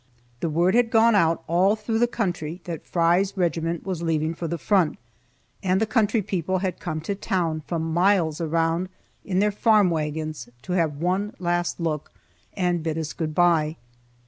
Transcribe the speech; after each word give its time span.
The 0.39 0.49
word 0.49 0.73
had 0.73 0.89
gone 0.89 1.13
out, 1.13 1.43
all 1.45 1.75
through 1.75 1.99
the 1.99 2.07
country, 2.07 2.59
that 2.63 2.87
Fry's 2.87 3.37
regiment 3.37 3.85
was 3.85 4.01
leaving 4.01 4.33
for 4.33 4.47
the 4.47 4.57
front, 4.57 4.97
and 5.61 5.79
the 5.79 5.85
country 5.85 6.23
people 6.23 6.57
had 6.57 6.79
come 6.79 7.01
to 7.01 7.13
town, 7.13 7.61
from 7.67 7.93
miles 7.93 8.41
around, 8.41 8.89
in 9.23 9.37
their 9.37 9.51
farm 9.51 9.91
wagons, 9.91 10.49
to 10.63 10.73
have 10.73 10.95
one 10.97 11.35
last 11.37 11.79
look, 11.79 12.11
and 12.53 12.81
bid 12.81 12.97
us 12.97 13.13
good 13.13 13.35
bye. 13.35 13.77